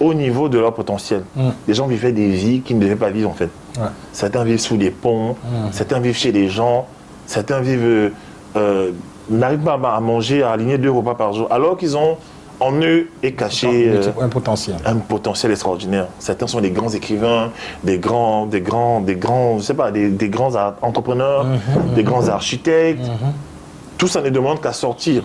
[0.00, 1.22] au niveau de leur potentiel.
[1.36, 1.50] Mm.
[1.68, 3.50] Les gens vivaient des vies qu'ils ne devaient pas vivre en fait.
[3.78, 3.86] Ouais.
[4.10, 5.36] Certains vivent sous des ponts,
[5.70, 6.88] certains vivent chez des gens,
[7.26, 8.10] certains vivent euh,
[8.56, 8.90] euh,
[9.30, 12.16] n'arrivent pas à manger, à aligner deux repas par jour, alors qu'ils ont
[12.60, 14.76] en eux est caché euh, Un potentiel.
[14.84, 16.08] un potentiel extraordinaire.
[16.18, 17.52] Certains sont des grands écrivains,
[17.84, 21.46] des grands, des grands, des grands, je sais pas, des, des grands entrepreneurs,
[21.94, 23.04] des grands architectes.
[23.96, 25.22] Tout ça ne demande qu'à sortir.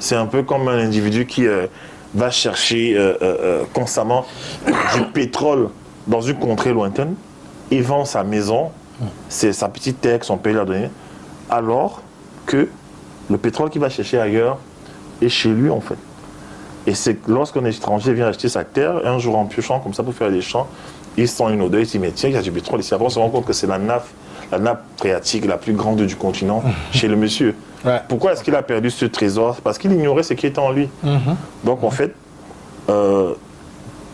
[0.00, 1.66] C'est un peu comme un individu qui euh,
[2.14, 4.26] va chercher euh, constamment
[4.66, 5.68] du pétrole
[6.06, 7.14] dans une contrée lointaine
[7.70, 8.70] et vend sa maison,
[9.28, 10.90] c'est sa petite terre que son père lui a donnée,
[11.50, 12.02] alors
[12.46, 12.68] que
[13.30, 14.58] le pétrole qu'il va chercher ailleurs
[15.22, 15.96] est chez lui en fait.
[16.86, 20.14] Et c'est lorsqu'un étranger vient acheter sa terre, un jour en piochant comme ça pour
[20.14, 20.68] faire des champs,
[21.16, 22.92] il sent une odeur, il se dit mais tiens, il y a du pétrole ici.
[22.94, 24.12] Après on se rend compte que c'est la naf,
[24.52, 27.54] la nappe phréatique la plus grande du continent chez le monsieur.
[27.84, 28.00] Ouais.
[28.08, 29.56] Pourquoi est-ce qu'il a perdu ce trésor?
[29.62, 30.88] Parce qu'il ignorait ce qui était en lui.
[31.02, 31.36] Mhm.
[31.64, 32.14] Donc en fait,
[32.88, 33.34] euh,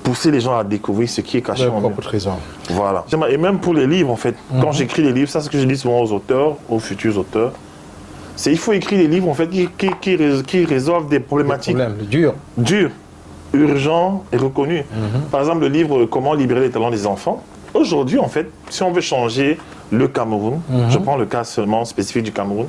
[0.03, 2.39] pousser les gens à découvrir ce qui est caché en propre trésor.
[2.71, 3.05] Voilà.
[3.29, 5.59] Et même pour les livres, en fait, quand j'écris les livres, ça c'est ce que
[5.59, 7.53] je dis souvent aux auteurs, aux futurs auteurs,
[8.41, 11.21] c'est il faut écrire des livres en fait qui, qui, qui rés- qui résolvent des
[11.21, 12.35] problématiques Problème, le dur.
[12.57, 12.91] dures,
[13.53, 14.85] urgents et reconnus.
[15.31, 17.43] Par exemple, le livre Comment libérer les talents des enfants.
[17.75, 19.59] Aujourd'hui, en fait, si on veut changer
[19.93, 22.67] le Cameroun, je prends le cas seulement spécifique du Cameroun,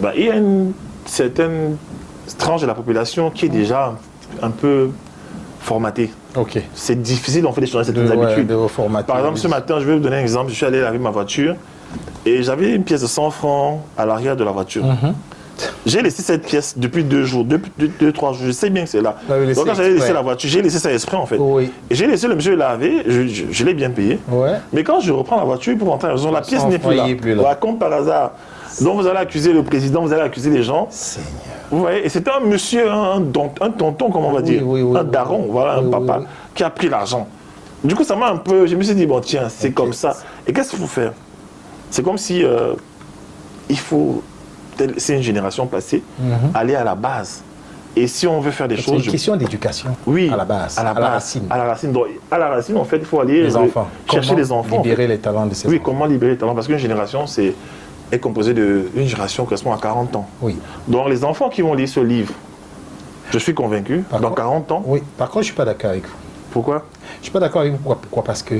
[0.00, 0.72] bah, il y a une
[1.06, 1.76] certaine
[2.38, 3.94] tranche de la population qui est déjà
[4.42, 4.90] un peu
[5.60, 6.10] formatée.
[6.74, 8.46] C'est difficile en fait de changer De, certaines ouais, habitudes.
[8.46, 9.02] de.
[9.02, 10.50] Par exemple, ce matin, je vais vous donner un exemple.
[10.50, 11.56] Je suis allé laver ma voiture
[12.26, 14.84] et j'avais une pièce de 100 francs à l'arrière de la voiture.
[14.84, 15.14] Mhm.
[15.84, 18.44] J'ai laissé cette pièce depuis deux jours, deux, deux, trois jours.
[18.46, 19.16] Je sais bien que c'est là.
[19.28, 21.36] Laissé Donc, quand j'avais laissé la voiture, j'ai laissé ça exprès en fait.
[21.38, 21.70] Oui.
[21.90, 24.18] Et j'ai laissé le monsieur laver, je, je- je l'ai bien payé.
[24.30, 24.52] Ouais.
[24.72, 26.78] Mais quand je reprends la voiture pour rentrer à la maison, la pièce 100 n'est
[26.78, 27.04] plus là.
[27.14, 28.32] plus comme par hasard.
[28.80, 30.86] Donc vous allez accuser le président, vous allez accuser les gens.
[30.90, 31.28] Seigneur.
[31.70, 33.20] Vous voyez, et c'était un monsieur, un,
[33.76, 36.22] tonton, comment on va dire, oui, oui, un daron, voilà, un papa,
[36.54, 37.28] qui a pris l'argent.
[37.84, 40.16] Du coup, ça m'a un peu, je me suis dit, bon, tiens, c'est comme ça.
[40.46, 41.12] Et qu'est-ce qu'il faut faire?
[41.90, 42.74] C'est comme si euh,
[43.68, 44.22] il faut,
[44.96, 46.02] c'est une génération passée,
[46.54, 47.42] aller à la base.
[47.96, 49.96] Et si on veut faire des C'est choses, une je- question d'éducation.
[50.06, 50.78] oui, À la base.
[50.78, 51.42] à la, base, racine.
[51.50, 51.90] à la racine.
[51.90, 53.88] Donc, à la racine, en fait, il faut aller Les euh, enfants.
[54.08, 54.76] chercher Comment les enfants.
[54.76, 54.88] en fait.
[54.90, 55.84] Libérer les talents de ces Oui, enfants.
[55.86, 57.52] comment libérer les talents Parce qu'une génération, c'est
[58.12, 60.28] est composée de une génération correspond à 40 ans.
[60.40, 60.56] Oui.
[60.86, 62.32] Donc les enfants qui vont lire ce livre,
[63.30, 65.02] je suis convaincu, Par dans contre- 40 ans, Oui.
[65.16, 66.14] Par contre, je suis pas d'accord avec vous.
[66.52, 66.84] pourquoi?
[67.18, 67.78] Je suis pas d'accord avec vous.
[67.78, 68.24] Pourquoi, Pourquoi?
[68.24, 68.54] Parce que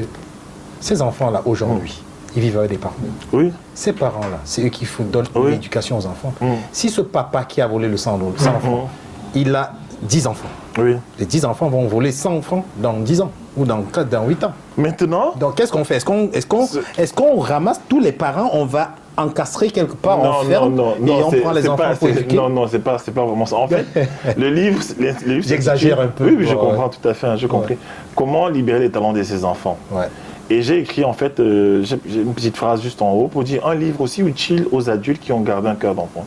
[0.80, 2.00] ces enfants-là, aujourd'hui,
[2.36, 2.94] ils vivent avec des parents.
[3.32, 5.52] Oui, Ces parents-là, c'est eux qui font- donnent Oui.
[5.52, 6.32] l'éducation aux enfants.
[6.40, 6.46] Mm.
[6.72, 8.88] Si ce papa qui a volé le 100 100 francs,
[9.34, 10.48] il a 10 enfants.
[10.78, 10.96] oui.
[11.18, 14.44] Les 10 enfants vont voler 100 francs dans 10 ans ou dans, 4, dans 8
[14.44, 14.52] ans.
[14.76, 15.96] Maintenant, Donc qu'est-ce qu'on fait?
[15.96, 16.66] Est-ce qu'on est qu'on
[16.98, 20.84] est qu'on ramasse tous les parents, on va encastrer quelque part, on non, ferme non,
[20.84, 22.36] non, et non, on prend les enfants pas- pour c'est- éduquer?
[22.36, 23.56] Non, non, c'est pas, pas vraiment ça.
[23.56, 23.84] En fait,
[24.38, 24.80] le livre,
[25.26, 26.24] livre, J'exagère un peu.
[26.24, 26.90] Oui, oui, je Ouais, comprends ouais.
[27.02, 27.76] tout à fait, hein, j'ai compris.
[28.14, 29.76] Comment libérer les talents de ses enfants?
[29.90, 30.06] Ouais.
[30.50, 33.66] Et j'ai écrit en fait, euh, j'ai une petite phrase juste en haut pour dire
[33.66, 36.24] un livre aussi utile aux adultes qui ont gardé un cœur d'enfant.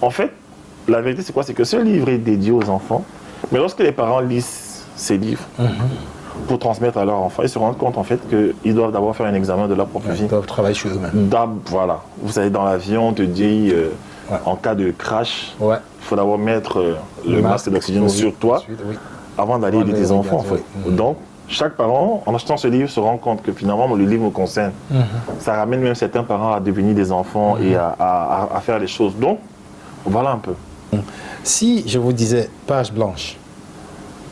[0.00, 0.30] En fait,
[0.86, 1.42] la vérité c'est quoi?
[1.42, 3.04] C'est que ce livre est dédié aux enfants,
[3.50, 5.66] mais lorsque les parents lisent ces livres Mhm.
[6.46, 9.26] pour transmettre à leurs enfants, ils se rendent compte en fait qu'ils doivent d'abord faire
[9.26, 10.22] un examen de leur propre vie.
[10.22, 11.28] Ils doivent travailler sur eux-mêmes.
[11.66, 13.88] Voilà, vous savez, dans l'avion, on te dit euh,
[14.30, 14.38] Ouais.
[14.44, 15.76] en cas de crash, Ouais.
[16.00, 16.94] il faut d'abord mettre euh,
[17.26, 18.96] le, masque d'oxygène sur toi ensuite, oui.
[19.38, 20.38] avant d'aller aider de tes enfants.
[20.38, 20.62] en fait.
[20.90, 21.16] Donc,
[21.48, 24.72] chaque parent, en achetant ce livre, se rend compte que finalement, le livre me concerne.
[24.90, 25.04] Mhm.
[25.38, 28.86] Ça ramène même certains parents à devenir des enfants et à, à- à- faire les
[28.88, 29.14] choses.
[29.16, 29.38] Donc,
[30.04, 30.54] voilà un peu.
[31.44, 33.36] Si je vous disais page blanche,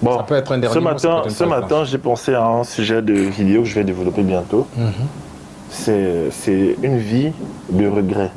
[0.03, 3.01] Bon, Ça peut être un dernier ce matin, ce matin j'ai pensé à un sujet
[3.01, 4.67] de vidéo que je vais développer bientôt.
[4.77, 4.93] Mhm.
[5.71, 7.33] C'est c'est une vie
[7.71, 8.31] de regret.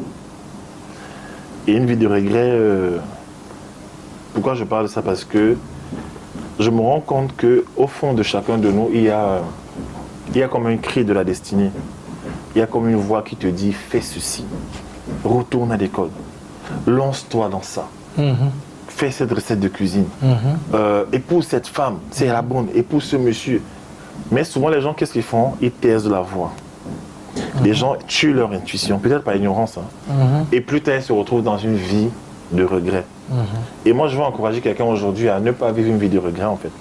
[1.67, 2.99] Et une vie de regret, euh,
[4.33, 5.01] pourquoi je parle de ça?
[5.01, 5.57] Parce que
[6.59, 9.41] je me rends compte que au fond de chacun de nous, il y a,
[10.31, 11.71] il y a comme un cri de la destinée.
[12.55, 14.43] Il y a comme une voix qui te dit fais ceci,
[15.23, 16.09] retourne à l'école,
[16.85, 18.35] lance-toi dans ça, Mhm.
[18.87, 20.35] fais cette recette de cuisine, Mhm.
[20.73, 23.61] euh, épouse cette femme, c'est la bonne, épouse ce monsieur.
[24.31, 25.53] Mais souvent, les gens, qu'est-ce qu'ils font?
[25.61, 26.51] Ils taisent la voix.
[27.63, 29.77] Les gens tuent leur intuition, peut-être par ignorance.
[29.77, 29.83] hein.
[30.09, 30.45] Mhm.
[30.51, 32.09] Et plus tard, ils se retrouvent dans une vie
[32.51, 33.03] de regret.
[33.29, 33.37] Mhm.
[33.85, 36.45] Et moi, je veux encourager quelqu'un aujourd'hui à ne pas vivre une vie de regret,
[36.45, 36.71] en fait.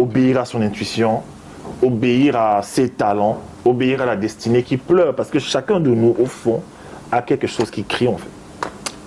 [0.00, 1.22] Obéir à son intuition,
[1.82, 5.14] obéir à ses talents, obéir à la destinée qui pleure.
[5.14, 6.62] Parce que chacun de nous, au fond,
[7.10, 8.28] a quelque chose qui crie, en fait.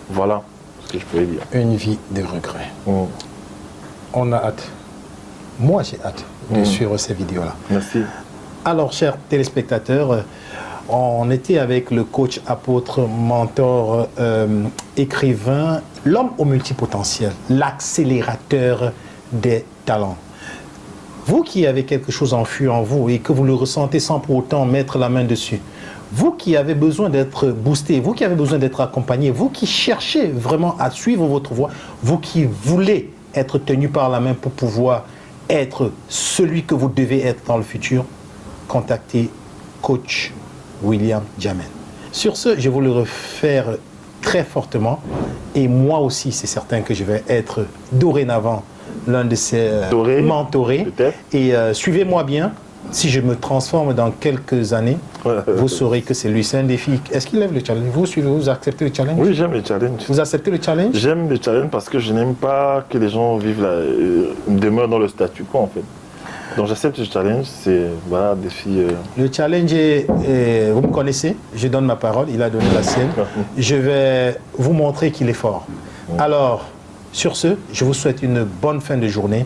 [0.09, 0.41] Voilà
[0.85, 1.41] ce que je pouvais dire.
[1.53, 2.67] Une vie de regret.
[2.87, 2.91] Mm.
[4.13, 4.67] On a hâte.
[5.59, 6.65] Moi, j'ai hâte de Mhm.
[6.65, 7.55] suivre ces vidéos-là.
[7.69, 8.01] Merci.
[8.65, 10.21] Alors, chers téléspectateurs, euh,
[10.89, 14.65] on était avec le coach apôtre, mentor, euh,
[14.97, 18.91] écrivain, l'homme au multipotentiel, l'accélérateur
[19.31, 20.17] des talents.
[21.25, 24.37] Vous qui avez quelque chose enfui en vous et que vous le ressentez sans pour
[24.37, 25.61] autant mettre la main dessus,
[26.11, 30.27] vous qui avez besoin d'être boosté, vous qui avez besoin d'être accompagné, vous qui cherchez
[30.27, 31.69] vraiment à suivre votre voie,
[32.03, 35.05] vous qui voulez être tenu par la main pour pouvoir
[35.49, 38.03] être celui que vous devez être dans le futur,
[38.67, 39.29] contactez
[39.81, 40.33] coach
[40.83, 41.65] William Jamen.
[42.11, 43.77] Sur ce, je vous le refaire
[44.21, 44.99] très fortement
[45.55, 48.63] et moi aussi, c'est certain que je vais être dorénavant
[49.07, 50.87] l'un de ces euh, Doré, mentorés.
[51.33, 52.51] Et euh, suivez-moi bien.
[52.89, 54.97] Si je me transforme dans quelques années,
[55.47, 56.43] vous saurez que c'est lui.
[56.43, 56.99] C'est un défi.
[57.11, 57.85] Est-ce qu'il lève le challenge?
[57.93, 59.17] Vous suivez, vous acceptez le challenge?
[59.19, 60.01] Oui, j'aime les challenges.
[60.07, 60.95] Vous acceptez le challenge?
[60.95, 64.89] J'aime les challenges parce que je n'aime pas que les gens vivent la, euh, demeurent
[64.89, 65.83] dans le statu quo en fait.
[66.57, 68.69] Donc j'accepte ce challenge, c'est voilà, un défi.
[68.79, 72.65] euh, Le challenge est, est- vous me connaissez, je donne ma parole, il a donné
[72.73, 73.09] la sienne.
[73.57, 75.65] Je vais vous montrer qu'il est fort.
[76.19, 76.65] Alors,
[77.13, 79.45] sur ce, je vous souhaite une bonne fin de journée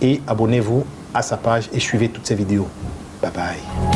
[0.00, 0.84] et abonnez-vous
[1.14, 2.68] à sa page et suivez toutes ses vidéos.
[3.22, 3.91] Bye bye.